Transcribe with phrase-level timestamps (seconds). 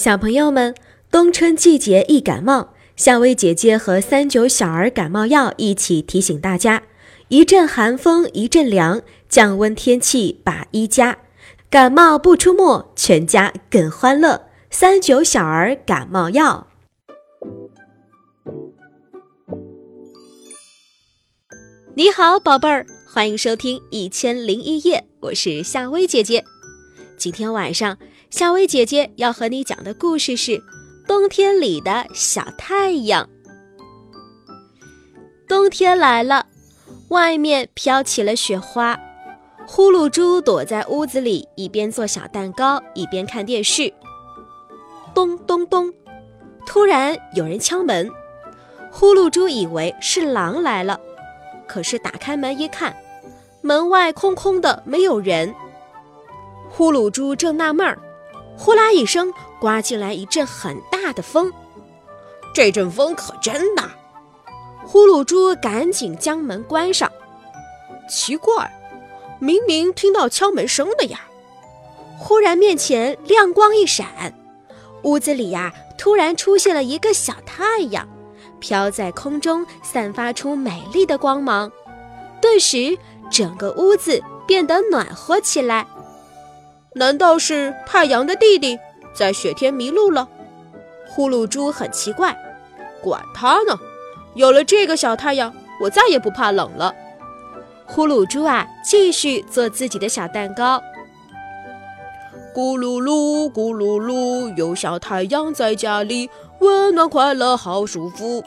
[0.00, 0.74] 小朋友们，
[1.10, 6.84] 冬春季节易感冒，夏薇姐姐和三九小儿感冒药一起提醒大家：
[7.28, 11.18] 一阵寒风一阵凉，降温天气把衣加，
[11.68, 14.46] 感冒不出没，全家更欢乐。
[14.70, 16.66] 三九小儿感冒药。
[21.94, 26.42] 你好，宝贝儿，欢迎收听《一千零一夜》，我是夏薇姐姐。
[27.18, 27.98] 今天晚上。
[28.30, 30.52] 夏薇姐姐要和你讲的故事是
[31.04, 33.24] 《冬天里的小太阳》。
[35.48, 36.46] 冬天来了，
[37.08, 38.96] 外面飘起了雪花。
[39.66, 43.92] 呼噜猪躲在屋子里，一边做小蛋糕，一边看电视。
[45.12, 45.92] 咚咚咚！
[46.64, 48.08] 突然有人敲门。
[48.92, 51.00] 呼噜猪以为是狼来了，
[51.66, 52.94] 可是打开门一看，
[53.60, 55.52] 门外空空的，没有人。
[56.68, 57.98] 呼噜猪正纳闷儿。
[58.62, 61.50] 呼啦一声，刮进来一阵很大的风，
[62.54, 63.90] 这阵风可真大。
[64.84, 67.10] 呼噜猪赶紧将门关上。
[68.06, 68.70] 奇怪，
[69.38, 71.20] 明明听到敲门声的呀！
[72.18, 74.34] 忽然面前亮光一闪，
[75.04, 78.06] 屋子里呀突然出现了一个小太阳，
[78.58, 81.72] 飘在空中，散发出美丽的光芒。
[82.42, 82.98] 顿时，
[83.30, 85.86] 整个屋子变得暖和起来。
[86.94, 88.78] 难道是太阳的弟弟
[89.14, 90.28] 在雪天迷路了？
[91.06, 92.36] 呼噜猪很奇怪。
[93.00, 93.78] 管他呢，
[94.34, 96.94] 有了这个小太阳，我再也不怕冷了。
[97.86, 100.82] 呼噜猪啊，继续做自己的小蛋糕。
[102.52, 108.42] 咕噜噜，咕噜噜，有小太阳在家里，温暖快乐好舒服。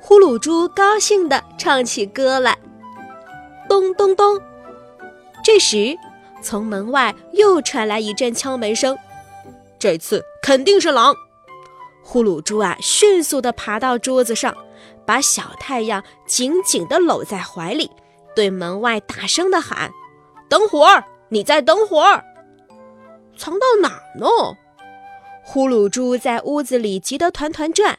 [0.00, 2.56] 呼噜猪高兴地唱起歌来。
[3.68, 4.40] 咚咚咚，
[5.44, 5.98] 这时。
[6.46, 8.96] 从门外又传来一阵敲门声，
[9.80, 11.12] 这次肯定是狼。
[12.04, 14.56] 呼噜猪啊，迅速地爬到桌子上，
[15.04, 17.90] 把小太阳紧紧地搂在怀里，
[18.36, 19.90] 对门外大声地喊
[20.48, 22.24] ：“等会儿，你再等会儿。”
[23.36, 23.88] 藏到哪
[24.20, 24.56] 呢？
[25.42, 27.98] 呼噜猪在屋子里急得团团转。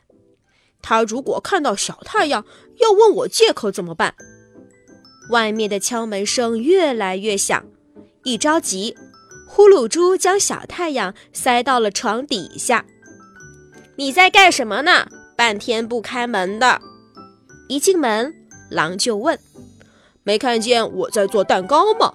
[0.82, 2.46] 他如果看到小太阳，
[2.78, 4.16] 要问我借口怎么办？
[5.32, 7.66] 外面的敲门声越来越响。
[8.28, 8.94] 一着急，
[9.48, 12.84] 呼噜猪将小太阳塞到了床底下。
[13.96, 15.08] 你在干什么呢？
[15.38, 16.82] 半天不开门的。
[17.70, 18.36] 一进门，
[18.70, 19.40] 狼就问
[20.24, 22.14] ：“没看见我在做蛋糕吗？”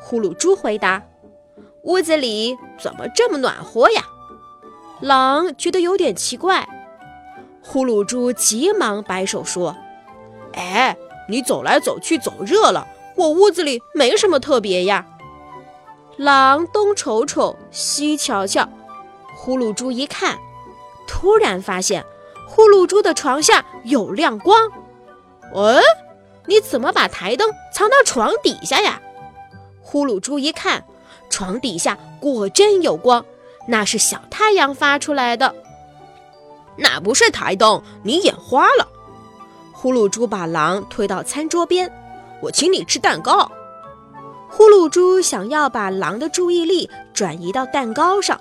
[0.00, 1.02] 呼噜猪回答
[1.84, 4.02] ：“屋子里怎么这么暖和呀？”
[5.02, 6.66] 狼觉得有点奇怪。
[7.60, 9.76] 呼噜猪急忙摆手说
[10.56, 10.96] ：“哎，
[11.28, 15.06] 你走来走去走热了，我屋子里没什么特别呀。”
[16.16, 18.68] 狼东瞅瞅，西瞧瞧，
[19.34, 20.38] 呼噜猪一看，
[21.08, 22.04] 突然发现
[22.46, 24.70] 呼噜猪的床下有亮光。
[25.54, 25.80] 喂，
[26.46, 29.00] 你怎么把台灯藏到床底下呀？
[29.80, 30.84] 呼噜猪一看，
[31.30, 33.24] 床底下果真有光，
[33.66, 35.54] 那是小太阳发出来的。
[36.76, 38.86] 那不是台灯，你眼花了。
[39.72, 41.90] 呼噜猪把狼推到餐桌边，
[42.40, 43.50] 我请你吃蛋糕。
[44.54, 48.38] 呼噜猪想要把狼的注意力转移到蛋糕上，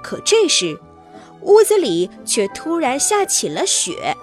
[0.00, 0.78] 可这时
[1.40, 4.16] 屋子里却突然下起了雪。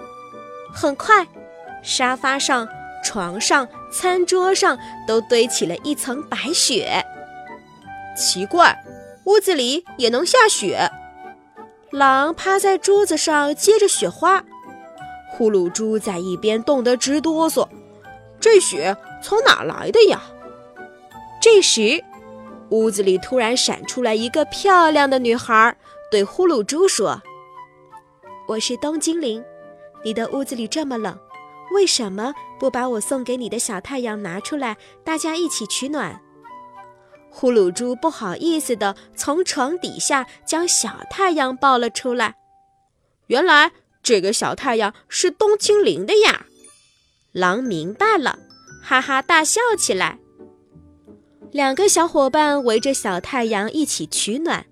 [0.72, 1.26] 很快，
[1.82, 2.66] 沙发上、
[3.04, 7.04] 床上、餐桌上都堆起了一层白雪。
[8.16, 8.82] 奇怪，
[9.24, 10.90] 屋子里也能下雪？
[11.90, 14.42] 狼趴在桌子上接着雪花，
[15.28, 17.68] 呼噜猪在一边冻得直哆嗦。
[18.40, 20.22] 这雪从哪来的呀？
[21.42, 22.00] 这时，
[22.70, 25.76] 屋子里突然闪出来一个漂亮的女孩，
[26.08, 27.20] 对呼噜猪说
[28.46, 29.44] ：“我是冬精灵，
[30.04, 31.18] 你的屋子里这么冷，
[31.74, 36.22] 为什么不把我送给你的小太阳拿出来，大家一起取暖？”
[37.28, 42.36] 呼噜猪不好意思地从床底下将小太阳抱了出来。
[43.26, 46.46] 原来这个小太阳是冬精灵的呀！
[47.32, 48.38] 狼明白了，
[48.80, 50.20] 哈哈大笑起来。
[51.52, 54.64] 两个小伙伴围着小太阳一起取暖，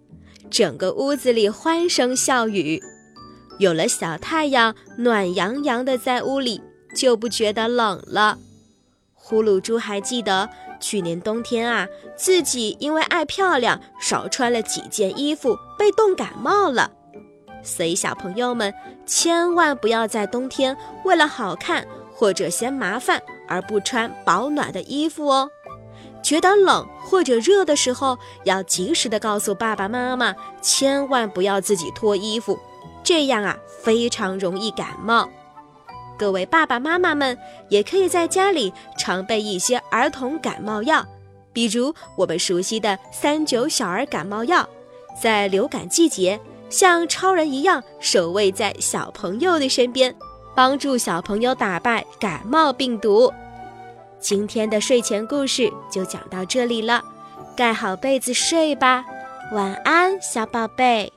[0.50, 2.82] 整个屋子里欢声笑语。
[3.58, 6.62] 有了小太阳，暖洋洋的在屋里，
[6.96, 8.38] 就不觉得冷了。
[9.12, 10.48] 呼噜猪还记得
[10.80, 11.86] 去年冬天啊，
[12.16, 16.90] 自己因为爱漂亮，少穿了几件衣服，被冻感冒了。
[17.62, 18.72] 所以小朋友们
[19.04, 20.74] 千万不要在冬天
[21.04, 25.50] 为了好看或者嫌麻烦而不穿保暖的衣服哦。
[26.22, 32.58] 觉得冷或者热的时候，要及时的告诉爸爸妈妈，千万不要自己脱衣服，
[33.02, 35.28] 这样啊非常容易感冒。
[36.18, 37.36] 各位爸爸妈妈们
[37.70, 41.04] 也可以在家里常备一些儿童感冒药，
[41.52, 44.68] 比如我们熟悉的三九小儿感冒药，
[45.20, 46.38] 在流感季节
[46.68, 50.14] 像超人一样守卫在小朋友的身边，
[50.54, 53.32] 帮助小朋友打败感冒病毒。
[54.20, 57.02] 今天的睡前故事就讲到这里了，
[57.56, 59.04] 盖好被子睡吧，
[59.52, 61.12] 晚安，小宝贝。